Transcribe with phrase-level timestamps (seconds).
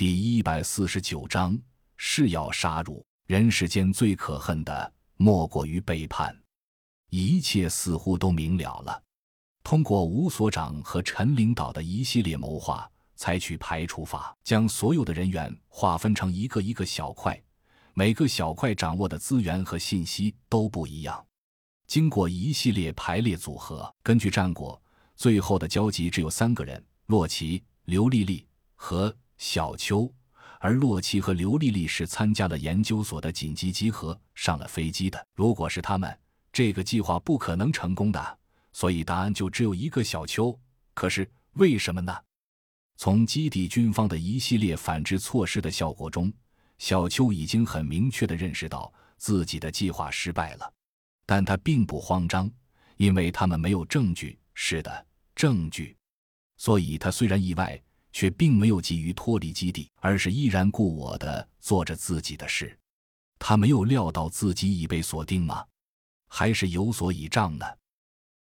[0.00, 1.60] 第一百四十九章
[1.98, 3.04] 是要杀戮。
[3.26, 6.34] 人世间最可恨的，莫过于背叛。
[7.10, 9.02] 一切似乎都明了了。
[9.62, 17.38] 通过吴所长和陈领导的一系列谋划，采取排除法，将所有的人员划分成一个一个小块，
[17.92, 21.22] 每个小块掌握的资源和信息都不一样。
[21.86, 24.82] 经过一系列排列组合，根据战果，
[25.14, 29.14] 最后的交集只有三个人：洛奇、刘丽丽和。
[29.40, 30.12] 小邱，
[30.58, 35.26] 而洛奇和刘丽丽是参加了研究所的紧急集合，上了飞机的。
[35.34, 36.14] 如果是他们，
[36.52, 38.38] 这个计划不可能成功的。
[38.74, 40.56] 所以答案就只有一个小邱。
[40.92, 42.14] 可是为什么呢？
[42.98, 46.30] 从基地军方的一系列反制措施的效果中，
[46.76, 50.70] 小邱已经很明确的认识到自己的计划失败了。
[51.24, 52.48] 但他并不慌张，
[52.98, 54.38] 因为他们没有证据。
[54.52, 55.96] 是的，证据。
[56.58, 57.82] 所以他虽然意外。
[58.12, 62.76] 却并没有急于脱离基地，而是依然故我的做着自己的事。
[63.38, 65.64] 他没有料到自己已被锁定吗？
[66.28, 67.66] 还是有所倚仗呢？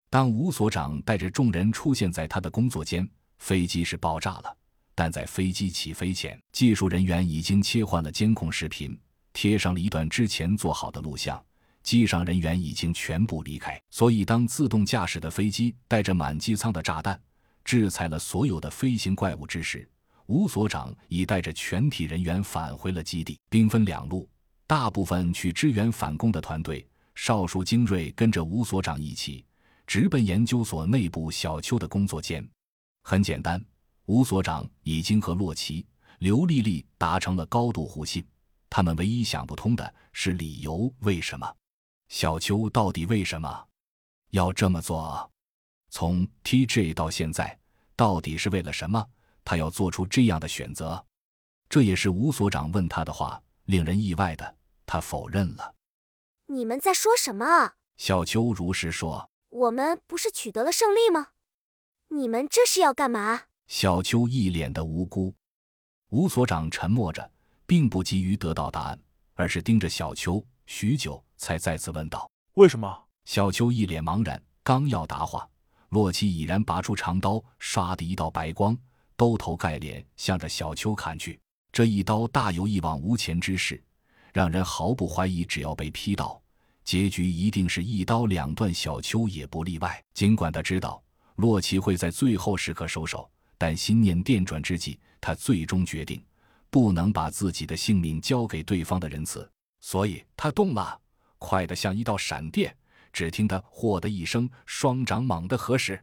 [0.09, 4.57] 当吴所长带着众人出现在他的工作间，飞机是爆炸了。
[4.95, 8.99] 但在飞机起飞前，技术人员已经切换了监控视频，
[9.31, 11.41] 贴上了一段之前做好的录像。
[11.81, 17.19] 机上人员已经全部离开，所以当自动驾驶的飞机带着满机舱的炸弹。
[17.63, 19.87] 制裁了所有的飞行怪物之时，
[20.25, 24.29] 吴所长已带着全体人员返回了基地，兵分两路，
[24.67, 29.45] 大部分去支援反攻的团队，少数精锐跟着吴所长一起
[29.87, 32.47] 直奔研究所内部小邱的工作间。
[33.03, 33.63] 很简单，
[34.05, 35.85] 吴所长已经和洛奇、
[36.19, 38.23] 刘丽丽达成了高度互信，
[38.69, 41.55] 他们唯一想不通的是理由：为什么
[42.09, 43.65] 小邱到底为什么
[44.29, 45.31] 要这么做？
[45.89, 47.57] 从 TJ 到现在。
[47.95, 49.05] 到底是为了什么？
[49.43, 51.05] 他要做出这样的选择，
[51.67, 53.41] 这也是吴所长问他的话。
[53.65, 55.75] 令人意外的，他否认了。
[56.47, 57.73] 你们在说什么？
[57.97, 61.27] 小秋如实说：“我们不是取得了胜利吗？
[62.07, 65.35] 你们这是要干嘛？”小秋一脸的无辜。
[66.09, 67.29] 吴所长沉默着，
[67.67, 68.99] 并不急于得到答案，
[69.35, 75.47] 而是盯着小秋，许久才再次问道：“为什么？”小秋一脸茫然，刚要答话。
[75.89, 78.77] 洛奇已然拔出长刀，唰的一道白光，
[79.15, 81.39] 兜头盖脸向着小邱砍去。
[81.71, 83.81] 这一刀大有一往无前之势，
[84.33, 86.41] 让人毫不怀疑，只要被劈到，
[86.83, 88.73] 结局一定是一刀两断。
[88.73, 90.03] 小邱也不例外。
[90.13, 91.01] 尽管他知道
[91.35, 96.23] 洛奇会在最后时刻收手，但心念电转之际，他最终决定
[96.69, 100.99] 不能把自己的性命交给对方的仁慈，所以他动了，
[101.37, 102.75] 快得像一道闪电。
[103.11, 106.01] 只听他“嚯”的一声，双掌猛地合十，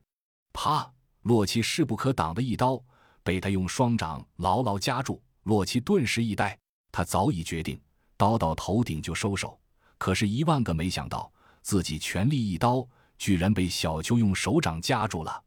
[0.53, 0.91] 啪！
[1.23, 2.81] 洛奇势不可挡的一刀
[3.23, 5.21] 被他用双掌牢牢夹住。
[5.43, 6.59] 洛奇顿时一呆，
[6.93, 7.81] 他早已决定
[8.17, 9.59] 刀到头顶就收手，
[9.99, 12.87] 可是，一万个没想到，自己全力一刀，
[13.19, 15.43] 居然被小秋用手掌夹住了。